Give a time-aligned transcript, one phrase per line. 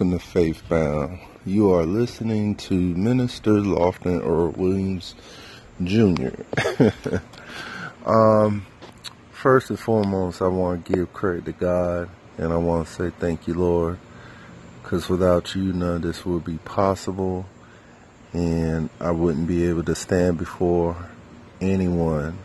[0.00, 1.18] Welcome to Faithbound.
[1.44, 5.14] You are listening to Minister Lofton Earl Williams
[5.84, 6.30] Jr.
[8.10, 8.64] um,
[9.30, 12.08] first and foremost, I want to give credit to God,
[12.38, 13.98] and I want to say thank you, Lord,
[14.82, 17.44] because without you, none of this would be possible,
[18.32, 20.96] and I wouldn't be able to stand before
[21.60, 22.38] anyone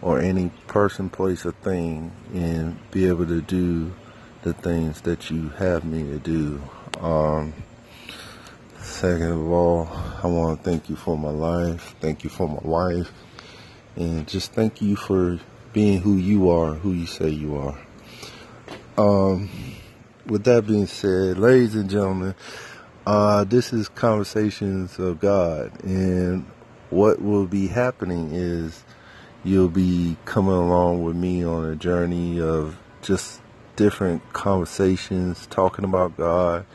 [0.00, 3.90] or any person, place, or thing and be able to do
[4.42, 6.60] the things that you have me to do.
[7.00, 7.52] Um,
[8.80, 9.88] second of all,
[10.22, 11.94] I want to thank you for my life.
[12.00, 13.12] Thank you for my wife.
[13.96, 15.38] And just thank you for
[15.72, 17.78] being who you are, who you say you are.
[18.96, 19.50] Um,
[20.26, 22.34] with that being said, ladies and gentlemen,
[23.06, 25.82] uh, this is Conversations of God.
[25.82, 26.46] And
[26.90, 28.84] what will be happening is
[29.44, 33.40] you'll be coming along with me on a journey of just
[33.78, 36.66] different conversations, talking about God,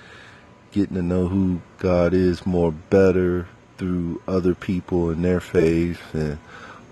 [0.71, 3.45] getting to know who God is more better
[3.77, 6.39] through other people and their faith, and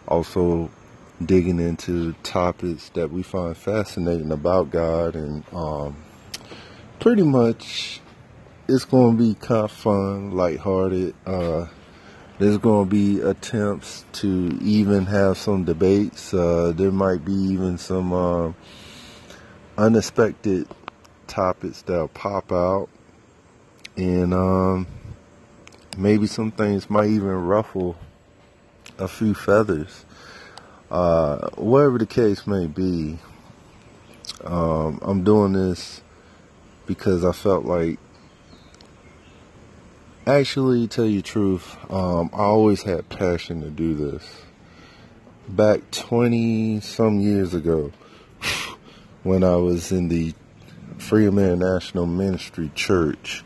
[0.10, 0.70] also
[1.26, 5.16] digging into topics that we find fascinating about God.
[5.16, 5.96] And um,
[7.00, 8.02] pretty much,
[8.68, 11.16] it's going to be kind of fun, lighthearted.
[11.26, 11.68] Uh,
[12.38, 16.34] there's going to be attempts to even have some debates.
[16.34, 18.12] Uh, there might be even some.
[18.12, 18.52] Uh,
[19.82, 20.68] unexpected
[21.26, 22.88] topics that'll pop out,
[23.98, 24.86] and um,
[25.98, 27.98] maybe some things might even ruffle
[29.00, 30.06] a few feathers.
[30.92, 33.18] Uh, whatever the case may be,
[34.44, 36.02] um, I'm doing this
[36.86, 37.98] because I felt like,
[40.28, 44.42] actually, tell you truth, um, I always had passion to do this.
[45.50, 47.92] Back 20 some years ago,
[49.24, 50.34] when I was in the
[50.98, 53.44] Freedom International Ministry Church.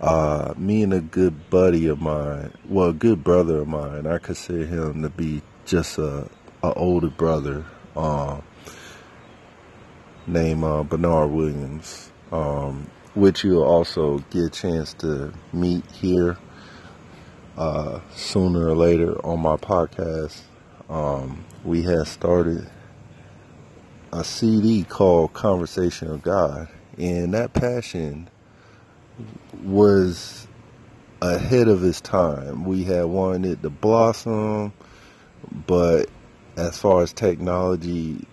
[0.00, 4.16] Uh, me and a good buddy of mine, well, a good brother of mine, I
[4.16, 6.26] consider him to be just a,
[6.62, 8.40] a older brother, uh,
[10.26, 16.38] named uh, Bernard Williams, um, which you'll also get a chance to meet here
[17.58, 20.40] uh, sooner or later on my podcast.
[20.88, 22.70] Um, we had started
[24.12, 28.28] a CD called Conversation of God, and that passion
[29.62, 30.46] was
[31.22, 32.64] ahead of its time.
[32.64, 34.72] We had wanted it to blossom,
[35.66, 36.08] but
[36.56, 38.26] as far as technology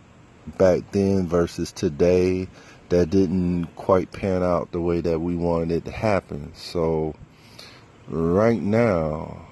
[0.57, 2.47] back then versus today,
[2.89, 6.53] that didn't quite pan out the way that we wanted it to happen.
[6.55, 7.15] So,
[8.07, 9.47] right now,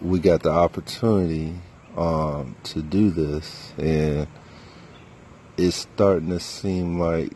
[0.00, 1.54] we got the opportunity
[1.96, 4.26] um, to do this, and
[5.56, 7.32] it's starting to seem like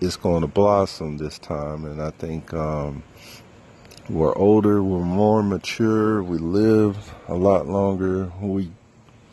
[0.00, 1.84] it's going to blossom this time.
[1.84, 3.02] And I think um,
[4.08, 8.70] we're older, we're more mature, we lived a lot longer, we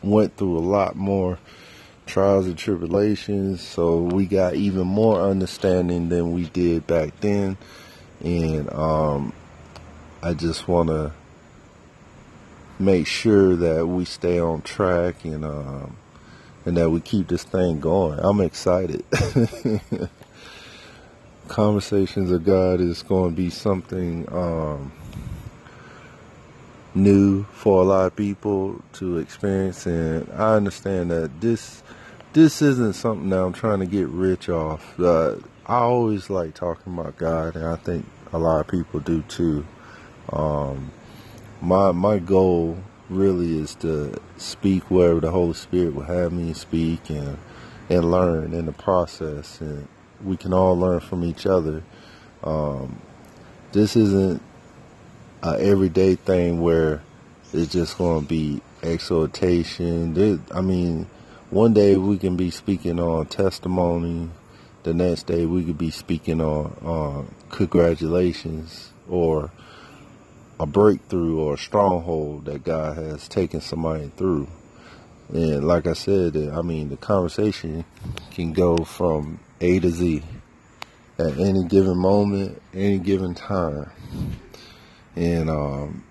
[0.02, 1.38] went through a lot more
[2.06, 7.56] trials and tribulations, so we got even more understanding than we did back then.
[8.24, 9.32] And um,
[10.22, 11.12] I just want to
[12.78, 15.96] make sure that we stay on track and um,
[16.64, 18.18] and that we keep this thing going.
[18.22, 19.04] I'm excited.
[21.48, 24.92] Conversations of God is going to be something um,
[26.94, 31.82] new for a lot of people to experience, and I understand that this
[32.32, 34.98] this isn't something that I'm trying to get rich off.
[34.98, 35.36] I
[35.66, 39.66] always like talking about God, and I think a lot of people do too.
[40.32, 40.90] Um,
[41.60, 42.78] my my goal
[43.12, 47.38] really is to speak wherever the Holy Spirit will have me speak and
[47.90, 49.86] and learn in the process, and
[50.24, 51.82] we can all learn from each other.
[52.44, 53.00] Um,
[53.72, 54.42] this isn't
[55.42, 57.02] a everyday thing where
[57.52, 60.14] it's just going to be exhortation.
[60.14, 61.06] There, I mean,
[61.50, 64.30] one day we can be speaking on testimony.
[64.84, 69.50] The next day we could be speaking on uh, congratulations or
[70.60, 74.48] a breakthrough or a stronghold that God has taken somebody through.
[75.32, 77.84] And like I said, I mean, the conversation
[78.30, 80.22] can go from A to Z
[81.18, 83.90] at any given moment, any given time.
[85.16, 86.04] And um,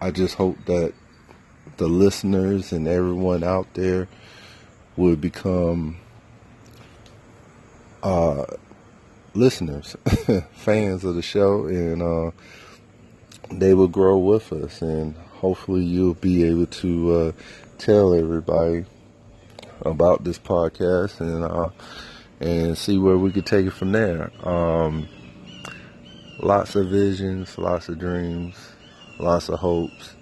[0.00, 0.94] I just hope that
[1.76, 4.08] the listeners and everyone out there
[4.96, 5.96] would become
[8.02, 8.44] uh,
[9.34, 9.96] listeners,
[10.52, 12.30] fans of the show, and uh,
[13.50, 17.32] they will grow with us, and hopefully you'll be able to uh,
[17.78, 18.84] tell everybody
[19.82, 21.68] about this podcast, and uh,
[22.40, 24.30] and see where we could take it from there.
[24.46, 25.08] Um,
[26.38, 28.56] lots of visions, lots of dreams,
[29.18, 30.14] lots of hopes.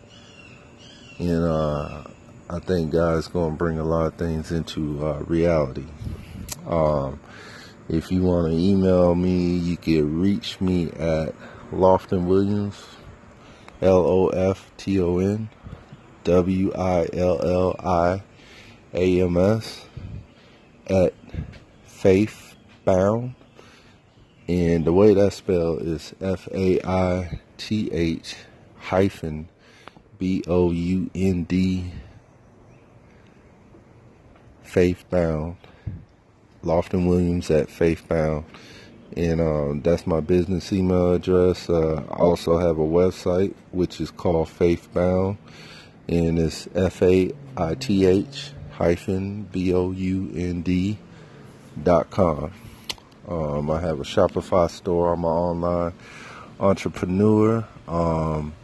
[1.19, 2.05] And uh,
[2.49, 5.87] I think God's going to bring a lot of things into uh, reality.
[6.67, 7.21] Um,
[7.89, 11.35] if you want to email me, you can reach me at
[11.73, 12.77] Lofton Williams,
[13.81, 15.49] L O F T O N
[16.25, 18.23] W I L L I
[18.95, 19.87] A M S,
[20.87, 21.15] at
[21.85, 23.35] Faith Bound.
[24.49, 28.35] And the way that's spelled is F A I T H
[28.79, 29.49] hyphen
[30.19, 31.93] B O U N D
[34.63, 35.57] Faith Bound.
[36.65, 38.45] Lofton Williams at Faith Bound.
[39.16, 41.69] And um, that's my business email address.
[41.69, 45.38] Uh, I also have a website which is called Faithbound,
[46.08, 50.99] And it's F A I T H hyphen B O U N D
[51.82, 52.52] dot com.
[53.28, 55.12] Um, I have a Shopify store.
[55.12, 55.93] I'm an online
[56.60, 58.55] entrepreneur, um,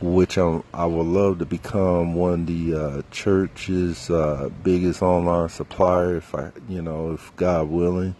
[0.00, 5.48] which I'm, i would love to become one of the uh, church's uh, biggest online
[5.48, 8.14] supplier, if I, you know, if God willing.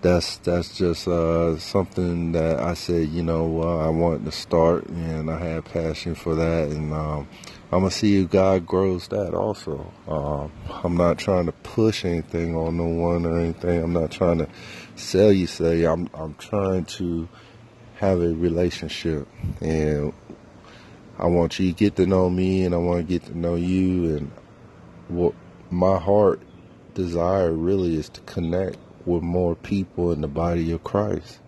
[0.00, 5.28] That's that's just uh, something that I said, you know, I wanted to start, and
[5.28, 7.26] I had passion for that, and um,
[7.72, 9.92] I'm gonna see if God grows that also.
[10.06, 10.52] Um,
[10.84, 13.82] I'm not trying to push anything on no one or anything.
[13.82, 14.48] I'm not trying to
[14.94, 15.84] sell you say.
[15.84, 17.28] I'm I'm trying to
[17.96, 19.26] have a relationship,
[19.60, 20.12] and
[21.18, 23.56] I want you to get to know me, and I want to get to know
[23.56, 24.30] you, and
[25.08, 25.34] what
[25.72, 26.40] my heart
[26.94, 31.40] desire really is to connect with more people in the body of Christ.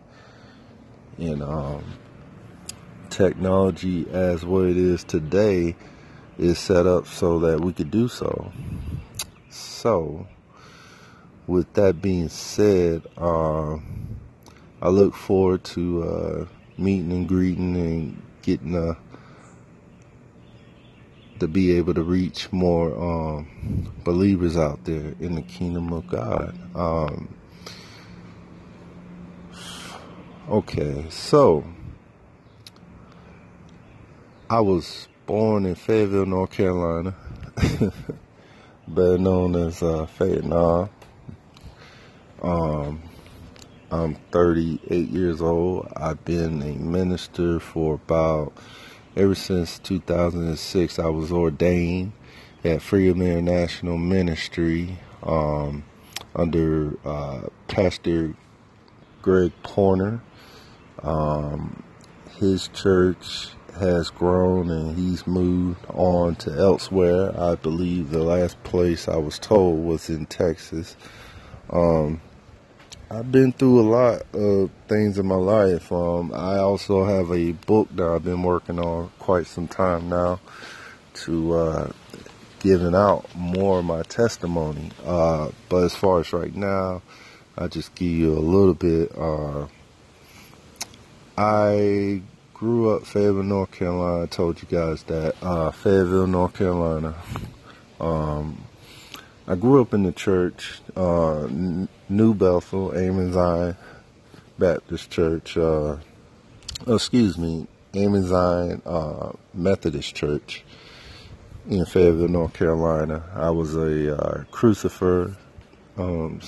[1.19, 1.85] And um,
[3.11, 5.77] technology as what it is today
[6.39, 8.51] is set up so that we could do so.
[9.51, 10.27] So,
[11.47, 13.77] with that being said, uh,
[14.83, 16.47] I look forward to uh,
[16.79, 18.95] meeting and greeting and getting uh,
[21.41, 26.57] to be able to reach more um, believers out there in the kingdom of God.
[26.75, 27.29] Um,
[30.49, 31.65] okay, so
[34.49, 37.15] I was born in Fayetteville, North Carolina,
[38.89, 40.91] better known as uh, Fayetteville.
[42.43, 43.03] Um,
[43.91, 45.93] I'm 38 years old.
[45.97, 48.53] I've been a minister for about
[49.17, 50.99] ever since 2006.
[50.99, 52.13] I was ordained
[52.65, 55.85] at Freedom International Ministry um,
[56.35, 58.35] under uh, Pastor
[59.23, 60.21] Greg Porter.
[61.03, 61.83] Um,
[62.39, 63.49] his church
[63.79, 67.39] has grown and he's moved on to elsewhere.
[67.39, 70.97] I believe the last place I was told was in Texas.
[71.71, 72.21] Um,
[73.11, 75.91] I've been through a lot of things in my life.
[75.91, 80.41] Um, I also have a book that I've been working on quite some time now
[81.15, 81.93] to uh,
[82.61, 84.91] giving out more of my testimony.
[85.05, 87.03] Uh, but as far as right now,
[87.59, 89.11] I just give you a little bit.
[89.17, 89.67] Uh,
[91.43, 92.21] I
[92.53, 94.25] grew up Fayetteville, North Carolina.
[94.25, 97.15] I told you guys that uh, Fayetteville, North Carolina.
[97.99, 98.63] Um,
[99.49, 101.49] I grew up in the church, uh,
[102.11, 103.75] New Bethel, Amen
[104.59, 105.57] Baptist Church.
[105.57, 105.97] Uh,
[106.87, 107.67] excuse me,
[107.97, 110.63] Amen uh, Methodist Church
[111.71, 113.25] in Fayetteville, North Carolina.
[113.35, 115.35] I was a uh, crucifer.
[115.97, 116.43] Um,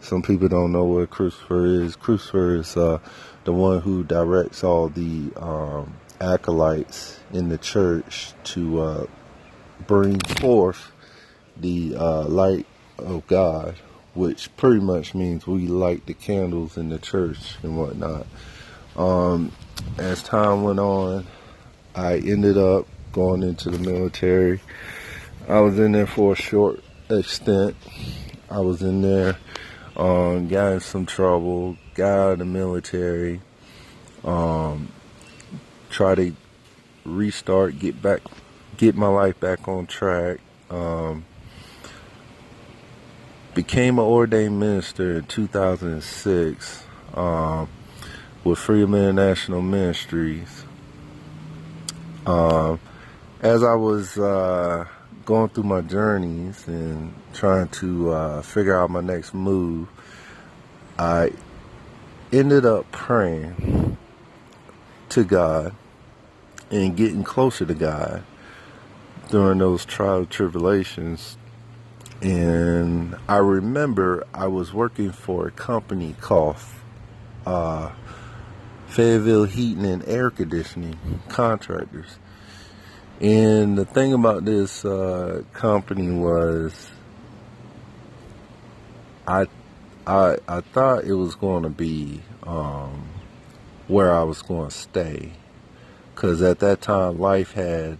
[0.00, 1.94] some people don't know what crucifer is.
[1.94, 3.00] Crucifer is uh,
[3.44, 9.06] the one who directs all the um, acolytes in the church to uh,
[9.86, 10.90] bring forth
[11.56, 12.66] the uh, light
[12.98, 13.76] of God,
[14.14, 18.26] which pretty much means we light the candles in the church and whatnot.
[18.96, 19.52] Um,
[19.96, 21.26] as time went on,
[21.94, 24.60] I ended up going into the military.
[25.48, 27.76] I was in there for a short extent.
[28.50, 29.36] I was in there,
[29.98, 33.40] um, got in some trouble, got out of the military,
[34.24, 34.92] um,
[35.90, 36.32] try to
[37.04, 38.20] restart, get back,
[38.76, 40.38] get my life back on track.
[40.70, 41.24] Um,
[43.54, 47.68] became an ordained minister in 2006 um,
[48.44, 50.64] with Freedom International Ministries.
[52.24, 52.78] Um,
[53.40, 54.86] as I was uh,
[55.28, 59.86] going through my journeys and trying to uh, figure out my next move,
[60.98, 61.32] I
[62.32, 63.98] ended up praying
[65.10, 65.74] to God
[66.70, 68.24] and getting closer to God
[69.30, 71.36] during those trial tribulations
[72.22, 76.56] And I remember I was working for a company called
[77.46, 77.92] uh,
[78.88, 82.18] Fayetteville Heating and Air Conditioning Contractors.
[83.20, 86.88] And the thing about this uh, company was,
[89.26, 89.46] I,
[90.06, 93.08] I, I thought it was going to be um,
[93.88, 95.32] where I was going to stay,
[96.14, 97.98] because at that time life had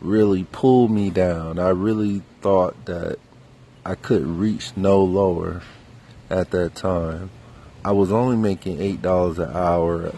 [0.00, 1.58] really pulled me down.
[1.58, 3.18] I really thought that
[3.84, 5.62] I couldn't reach no lower
[6.30, 7.30] at that time.
[7.84, 10.12] I was only making eight dollars an hour,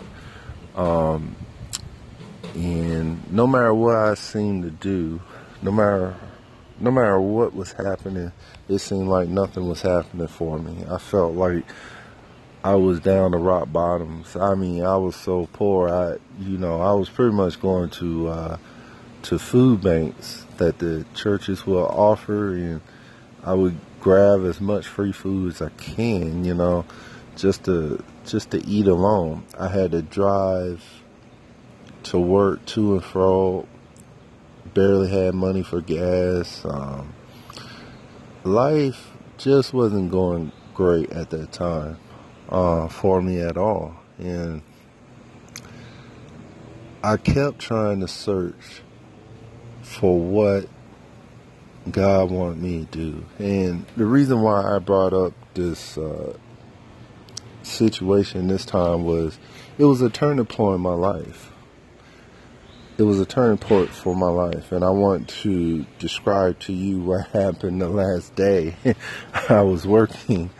[0.75, 1.35] um,
[2.55, 5.21] and no matter what I seemed to do,
[5.63, 6.15] no matter
[6.81, 8.33] no matter what was happening,
[8.69, 10.85] it seemed like nothing was happening for me.
[10.89, 11.65] I felt like
[12.63, 14.37] I was down to rock bottoms.
[14.37, 15.89] I mean, I was so poor.
[15.89, 18.57] I, you know, I was pretty much going to uh,
[19.23, 22.81] to food banks that the churches will offer, and
[23.45, 26.85] I would grab as much free food as I can, you know,
[27.37, 29.45] just to just to eat alone.
[29.59, 30.85] I had to drive
[32.09, 33.67] to work to and fro.
[34.75, 36.65] Barely had money for gas.
[36.65, 37.15] Um,
[38.45, 41.99] life just wasn't going great at that time
[42.49, 44.63] uh, for me at all, and
[47.03, 48.83] I kept trying to search
[49.83, 50.69] for what
[51.91, 53.25] God wanted me to do.
[53.39, 56.37] And the reason why I brought up this uh,
[57.63, 59.39] situation this time was
[59.79, 61.53] it was a turning point in my life.
[62.99, 66.99] It was a turning point for my life, and I want to describe to you
[66.99, 68.75] what happened the last day.
[69.49, 70.51] I was working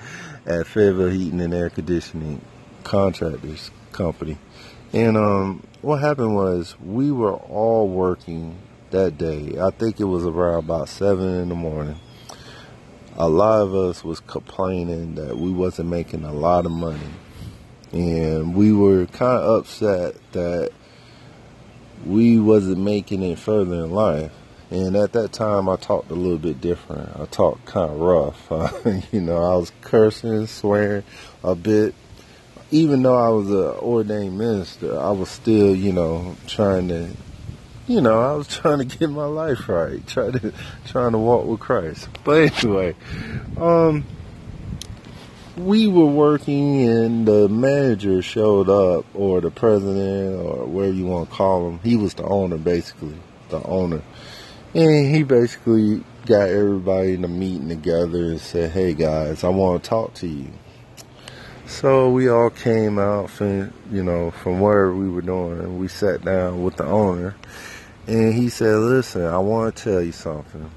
[0.47, 2.41] at Fayetteville Heating and Air Conditioning
[2.85, 4.39] Contractors Company,
[4.93, 8.57] and um, what happened was we were all working
[8.91, 9.59] that day.
[9.61, 11.99] I think it was around about seven in the morning.
[13.17, 17.11] A lot of us was complaining that we wasn't making a lot of money,
[17.91, 20.71] and we were kind of upset that
[22.07, 24.33] we wasn't making it further in life.
[24.71, 27.19] And at that time, I talked a little bit different.
[27.19, 28.51] I talked kind of rough.
[28.59, 31.05] Uh, you know, I was cursing, swearing
[31.43, 31.95] a bit.
[32.71, 37.09] Even though I was an ordained minister, I was still, you know, trying to
[37.89, 40.53] you know, I was trying to get my life right, trying to
[40.87, 42.09] trying to walk with Christ.
[42.23, 42.95] But anyway,
[43.57, 44.05] um,
[45.59, 51.29] we were working, and the manager showed up, or the president, or whatever you want
[51.29, 51.81] to call him.
[51.83, 53.17] He was the owner, basically,
[53.49, 54.03] the owner,
[54.75, 59.83] and he basically got everybody in the meeting together and said, "Hey guys, I want
[59.83, 60.51] to talk to you."
[61.67, 65.89] So we all came out from, you know, from wherever we were doing, and we
[65.89, 67.35] sat down with the owner
[68.09, 70.71] and he said, Listen, I want to tell you something.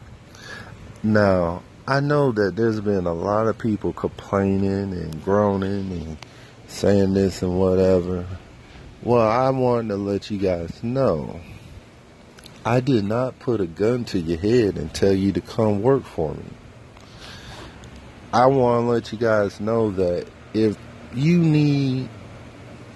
[1.01, 6.17] Now, I know that there's been a lot of people complaining and groaning and
[6.65, 8.25] saying this and whatever.
[9.03, 11.41] Well, I wanted to let you guys know
[12.63, 16.05] I did not put a gun to your head and tell you to come work
[16.05, 16.45] for me.
[18.31, 20.77] I want to let you guys know that if
[21.13, 22.07] you need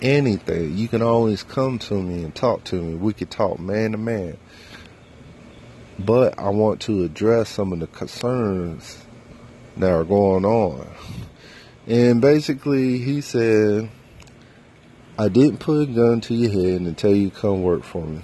[0.01, 2.95] anything, you can always come to me and talk to me.
[2.95, 4.37] We could talk man to man.
[5.97, 9.03] But I want to address some of the concerns
[9.77, 10.87] that are going on.
[11.87, 13.89] And basically, he said,
[15.17, 18.21] I didn't put a gun to your head tell you come work for me.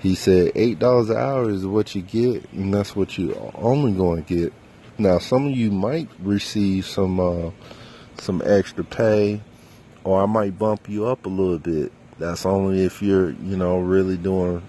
[0.00, 3.92] He said eight dollars an hour is what you get, and that's what you only
[3.92, 4.52] going to get.
[4.96, 7.50] Now, some of you might receive some uh,
[8.18, 9.40] some extra pay
[10.04, 11.90] or I might bump you up a little bit.
[12.18, 14.62] That's only if you're, you know, really doing,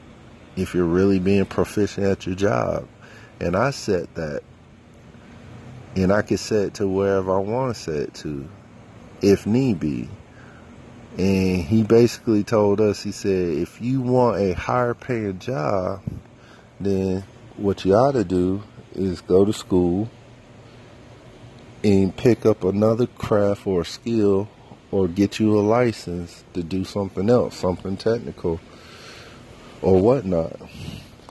[0.55, 2.87] if you're really being proficient at your job.
[3.39, 4.41] And I set that.
[5.95, 8.47] And I can set it to wherever I want to set it to,
[9.21, 10.09] if need be.
[11.17, 16.01] And he basically told us, he said, if you want a higher paying job,
[16.79, 17.23] then
[17.55, 18.61] what you ought to do
[18.93, 20.09] is go to school
[21.83, 24.49] and pick up another craft or skill
[24.91, 28.59] or get you a license to do something else, something technical
[29.81, 30.59] or whatnot.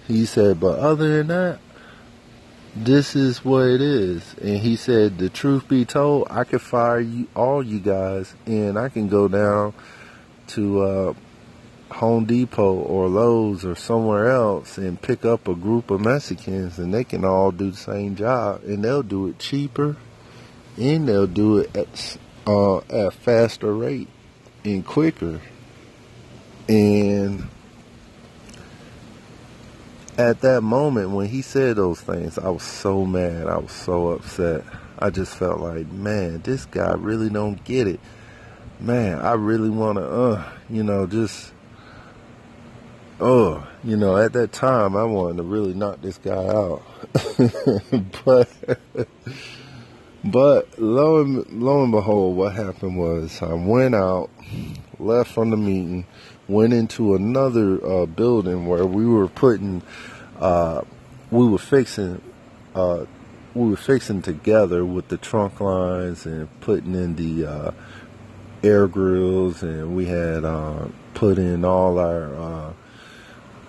[0.06, 1.58] He said, but other than that,
[2.76, 4.34] this is what it is.
[4.40, 8.78] And he said, the truth be told, I could fire you, all you guys, and
[8.78, 9.74] I can go down
[10.48, 11.14] to uh,
[11.92, 16.92] Home Depot or Lowe's or somewhere else and pick up a group of Mexicans, and
[16.92, 19.96] they can all do the same job, and they'll do it cheaper,
[20.76, 24.08] and they'll do it at uh, at a faster rate
[24.64, 25.40] and quicker.
[26.68, 27.48] And
[30.18, 33.46] at that moment when he said those things, I was so mad.
[33.46, 34.64] I was so upset.
[34.98, 38.00] I just felt like, man, this guy really don't get it.
[38.80, 41.52] Man, I really want to, uh, you know, just,
[43.20, 46.82] oh, you know, at that time, I wanted to really knock this guy out.
[48.24, 48.48] but,
[50.24, 54.30] but lo and, lo and behold, what happened was I went out,
[54.98, 56.06] left from the meeting,
[56.48, 59.82] went into another uh, building where we were putting,
[60.38, 60.82] uh,
[61.30, 62.20] we were fixing,
[62.74, 63.04] uh,
[63.54, 67.70] we were fixing together with the trunk lines and putting in the uh,
[68.62, 72.72] air grills, and we had uh, put in all our uh,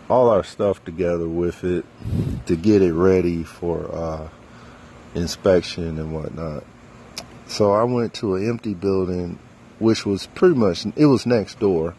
[0.07, 1.85] all our stuff together with it
[2.45, 4.29] to get it ready for
[5.15, 6.63] inspection and whatnot.
[7.47, 9.39] So I went to an empty building,
[9.79, 11.95] which was pretty much it was next door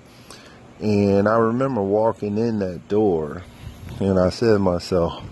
[0.81, 3.43] and I remember walking in that door
[3.99, 5.23] and I said to myself,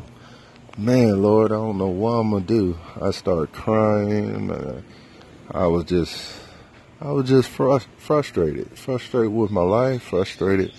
[0.78, 2.78] man, Lord, I don't know what I'm going to do.
[3.00, 4.50] I started crying.
[4.50, 4.80] Uh,
[5.50, 6.40] I was just,
[7.00, 10.72] I was just frust- frustrated, frustrated with my life, frustrated,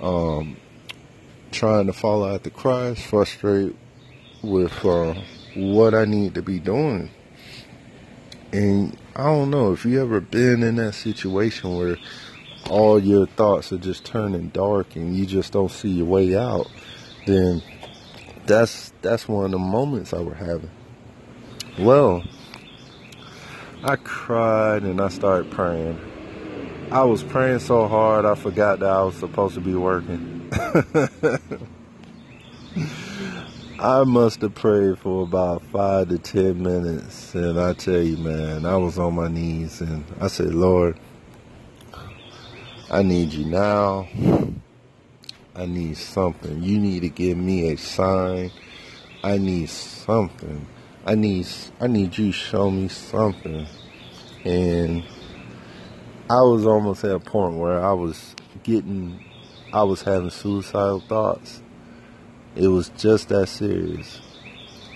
[0.00, 0.56] um,
[1.50, 3.76] trying to follow after Christ, frustrated
[4.42, 5.14] with uh,
[5.56, 7.10] what I need to be doing.
[8.52, 11.96] And I don't know if you ever been in that situation where
[12.68, 16.68] all your thoughts are just turning dark and you just don't see your way out,
[17.26, 17.62] then
[18.46, 20.70] that's that's one of the moments I were having.
[21.78, 22.22] Well,
[23.82, 25.98] I cried and I started praying.
[26.90, 30.50] I was praying so hard I forgot that I was supposed to be working.
[33.78, 38.66] I must have prayed for about five to ten minutes, and I tell you, man,
[38.66, 40.98] I was on my knees and I said, Lord,
[42.92, 44.08] I need you now.
[45.54, 46.60] I need something.
[46.60, 48.50] You need to give me a sign.
[49.22, 50.66] I need something.
[51.06, 51.46] I need
[51.80, 53.64] I need you to show me something.
[54.44, 55.04] And
[56.28, 59.24] I was almost at a point where I was getting
[59.72, 61.62] I was having suicidal thoughts.
[62.56, 64.20] It was just that serious.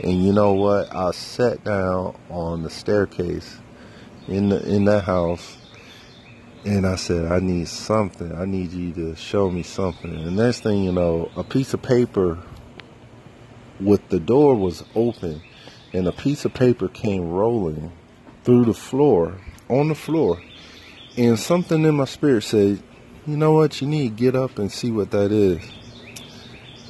[0.02, 0.92] And you know what?
[0.92, 3.60] I sat down on the staircase
[4.26, 5.58] in the in that house
[6.64, 8.34] and I said, I need something.
[8.34, 10.10] I need you to show me something.
[10.10, 12.38] And next thing you know, a piece of paper
[13.80, 15.42] with the door was open
[15.92, 17.92] and a piece of paper came rolling
[18.44, 20.40] through the floor, on the floor.
[21.16, 22.82] And something in my spirit said,
[23.26, 25.62] you know what, you need to get up and see what that is.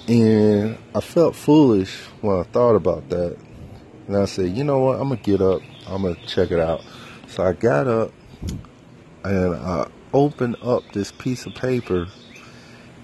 [0.07, 3.37] And I felt foolish when I thought about that.
[4.07, 6.53] And I said, you know what, I'm going to get up, I'm going to check
[6.53, 6.83] it out.
[7.29, 8.13] So I got up
[9.25, 12.07] and uh, I opened up this piece of paper,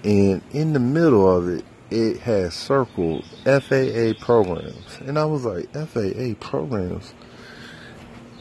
[0.03, 5.71] and in the middle of it, it had circled FAA programs, and I was like,
[5.73, 7.13] FAA programs,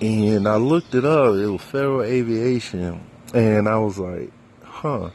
[0.00, 1.34] and I looked it up.
[1.34, 3.00] It was Federal Aviation,
[3.34, 4.30] and I was like,
[4.62, 5.10] huh.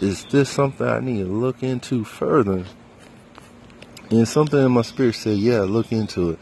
[0.00, 2.64] Is this something I need to look into further?
[4.10, 6.38] And something in my spirit said, yeah, look into it.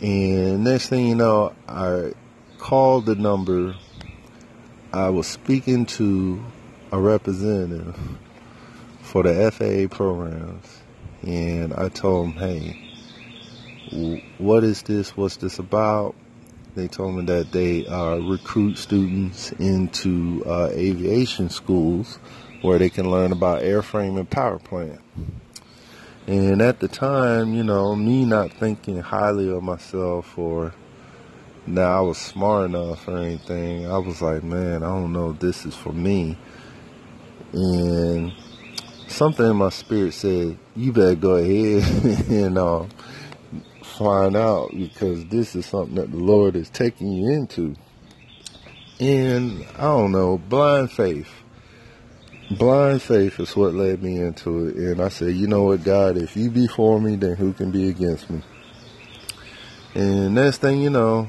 [0.00, 2.12] And next thing you know, I
[2.58, 3.76] called the number
[4.92, 6.42] I was speaking to
[6.92, 7.94] a representative
[9.02, 10.80] for the FAA programs,
[11.22, 15.14] and I told him, hey, what is this?
[15.14, 16.14] What's this about?
[16.74, 22.18] They told me that they uh, recruit students into uh, aviation schools
[22.62, 25.00] where they can learn about airframe and power plant.
[26.26, 30.72] And at the time, you know, me not thinking highly of myself or
[31.68, 33.86] now I was smart enough or anything.
[33.86, 36.36] I was like, man, I don't know if this is for me.
[37.52, 38.32] And
[39.08, 42.86] something in my spirit said, you better go ahead and uh,
[43.82, 47.74] find out because this is something that the Lord is taking you into.
[49.00, 51.30] And I don't know, blind faith.
[52.50, 54.76] Blind faith is what led me into it.
[54.76, 57.70] And I said, you know what, God, if you be for me, then who can
[57.70, 58.42] be against me?
[59.94, 61.28] And next thing you know,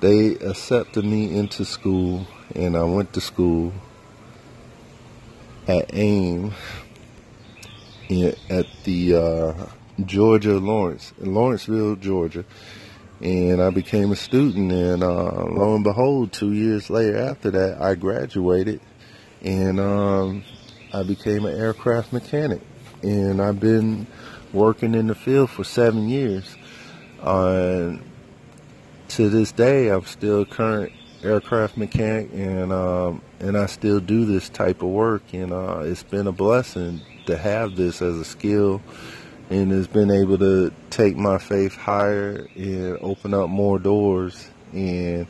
[0.00, 3.72] they accepted me into school, and I went to school
[5.68, 6.52] at AIM
[8.50, 9.66] at the uh,
[10.04, 12.44] Georgia Lawrence, Lawrenceville, Georgia.
[13.20, 17.80] And I became a student, and uh, lo and behold, two years later after that,
[17.80, 18.80] I graduated,
[19.40, 20.44] and um,
[20.92, 22.60] I became an aircraft mechanic.
[23.02, 24.06] And I've been
[24.52, 26.55] working in the field for seven years.
[27.26, 27.98] Uh,
[29.08, 34.48] to this day, I'm still current aircraft mechanic, and um, and I still do this
[34.48, 38.80] type of work, and uh, it's been a blessing to have this as a skill
[39.50, 45.26] and it's been able to take my faith higher and open up more doors and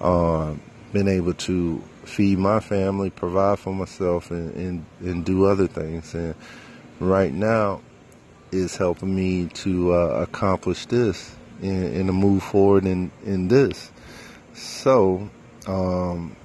[0.00, 0.60] um,
[0.92, 6.14] been able to feed my family, provide for myself, and, and, and do other things.
[6.14, 6.34] And
[7.00, 7.80] right now,
[8.52, 13.90] it's helping me to uh, accomplish this and, and, to move forward in, in this.
[14.54, 15.28] So,
[15.66, 16.36] um,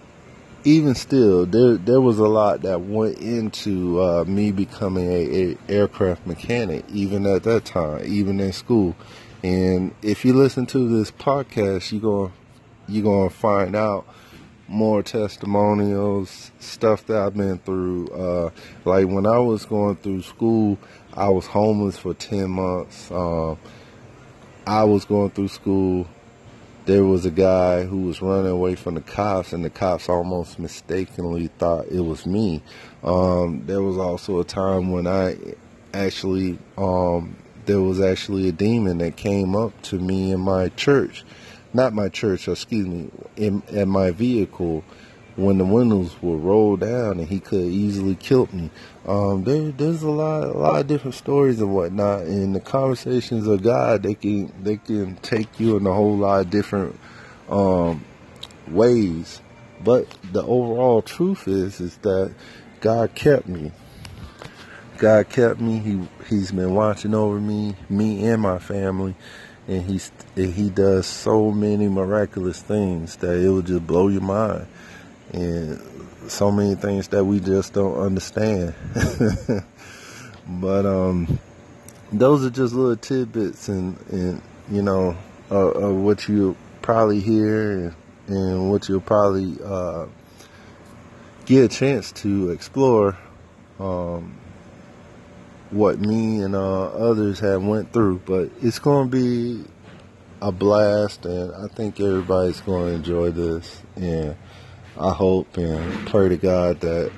[0.64, 5.58] even still, there there was a lot that went into uh, me becoming a, a,
[5.68, 8.96] aircraft mechanic, even at that time, even in school.
[9.44, 12.32] And if you listen to this podcast, you go
[12.88, 14.06] you're gonna find out
[14.74, 18.08] more testimonials, stuff that I've been through.
[18.10, 18.50] Uh,
[18.86, 20.78] like when I was going through school,
[21.14, 23.12] I was homeless for ten months.
[23.12, 23.58] Um,
[24.66, 26.08] I was going through school
[26.86, 30.60] there was a guy who was running away from the cops, and the cops almost
[30.60, 32.62] mistakenly thought it was me.
[33.04, 35.38] Um, there was also a time when I
[35.94, 41.24] actually, um, there was actually a demon that came up to me in my church,
[41.74, 44.84] not my church, excuse me, in, in my vehicle
[45.36, 48.70] when the windows were rolled down and he could easily kill me.
[49.08, 52.22] Um, there, there's a lot, a lot of different stories and whatnot.
[52.22, 56.42] And the conversations of God, they can, they can take you in a whole lot
[56.42, 57.00] of different
[57.50, 58.06] um,
[58.68, 59.42] ways.
[59.84, 62.34] But the overall truth is, is that
[62.80, 63.72] God kept me.
[64.98, 65.80] God kept me.
[65.80, 69.16] He, he's been watching over me, me and my family.
[69.68, 74.22] And he's, and he does so many miraculous things that it will just blow your
[74.22, 74.68] mind
[75.32, 75.82] and
[76.28, 78.74] so many things that we just don't understand.
[80.48, 81.40] but um,
[82.12, 85.18] those are just little tidbits and, and you know
[85.52, 87.96] uh, of what you probably hear and,
[88.28, 90.06] and what you'll probably uh,
[91.46, 93.18] get a chance to explore
[93.80, 94.38] um,
[95.74, 98.20] what me and uh, others have went through.
[98.20, 99.66] But it's going to be
[100.42, 103.82] a blast, and I think everybody's going to enjoy this.
[103.96, 104.36] And
[105.00, 107.12] I hope and pray to God that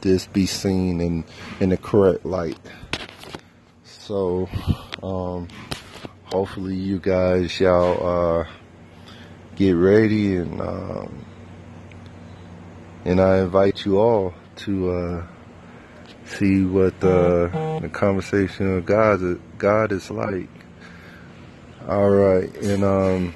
[0.00, 1.24] this be seen in
[1.60, 2.58] in the correct light.
[3.84, 4.48] So,
[5.02, 5.48] um,
[6.24, 8.48] hopefully you guys y'all uh,
[9.56, 11.24] get ready and um,
[13.04, 15.26] and I invite you all to uh,
[16.30, 20.48] see what uh, the conversation of God God is like.
[21.88, 23.34] All right, and um,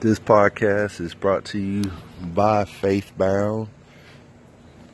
[0.00, 1.90] this podcast is brought to you
[2.22, 3.68] by Faithbound.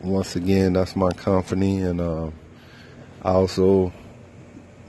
[0.00, 2.30] Once again, that's my company, and uh,
[3.22, 3.92] I also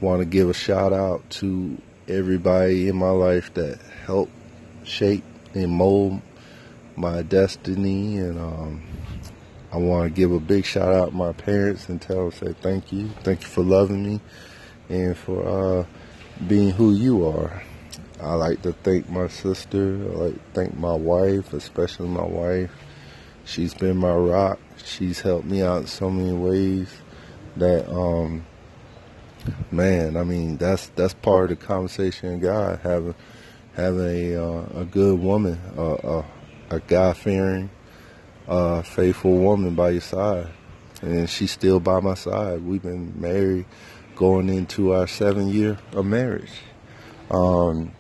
[0.02, 4.32] want to give a shout out to everybody in my life that helped
[4.84, 6.22] shape and mold
[6.96, 8.18] my destiny.
[8.18, 8.87] And um,
[9.78, 12.56] I want to give a big shout out to my parents and tell them, say
[12.64, 13.10] thank you.
[13.22, 14.20] Thank you for loving me
[14.90, 15.86] and for uh,
[16.48, 17.62] being who you are.
[18.20, 19.94] I like to thank my sister.
[19.94, 22.72] I like to thank my wife, especially my wife.
[23.46, 24.58] She's been my rock.
[24.84, 26.92] She's helped me out in so many ways
[27.58, 28.48] that, um,
[29.70, 33.14] man, I mean, that's that's part of the conversation God having
[33.76, 34.02] having
[34.34, 36.26] a uh, a good woman, uh, a,
[36.78, 37.70] a God fearing,
[38.48, 40.48] uh, faithful woman by your side,
[41.02, 42.62] and she's still by my side.
[42.62, 43.66] We've been married,
[44.16, 46.52] going into our seven year of marriage.
[47.30, 47.92] Um,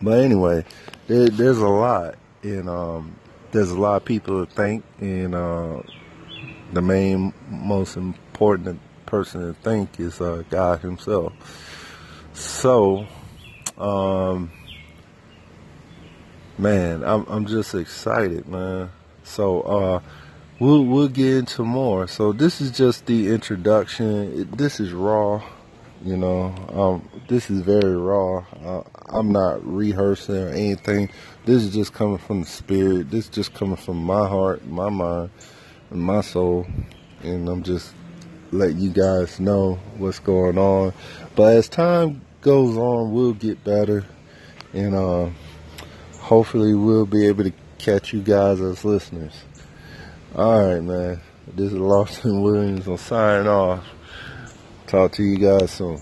[0.00, 0.64] but anyway,
[1.06, 3.16] there, there's a lot, and um,
[3.52, 5.82] there's a lot of people to thank, and uh,
[6.72, 11.32] the main, most important person to thank is uh, God Himself.
[12.34, 13.06] So,
[13.78, 14.50] um,
[16.58, 18.90] man, I'm I'm just excited, man.
[19.32, 20.00] So, uh,
[20.62, 22.06] we'll we'll get into more.
[22.06, 24.48] So this is just the introduction.
[24.52, 25.42] This is raw.
[26.04, 28.44] You know, um, this is very raw.
[28.64, 31.10] Uh, I'm not rehearsing or anything.
[31.44, 33.10] This is just coming from the spirit.
[33.10, 35.30] This is just coming from my heart, my mind,
[35.90, 36.66] and my soul.
[37.22, 37.94] And I'm just
[38.50, 40.92] letting you guys know what's going on.
[41.36, 44.04] But as time goes on, we'll get better.
[44.72, 45.30] And uh,
[46.18, 49.42] hopefully, we'll be able to catch you guys as listeners.
[50.36, 51.20] All right, man.
[51.48, 52.86] This is Lofton Williams.
[52.86, 53.84] I'm signing off.
[54.86, 56.00] Talk to you guys soon.